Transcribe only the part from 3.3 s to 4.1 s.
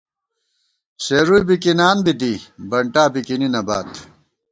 نہ بات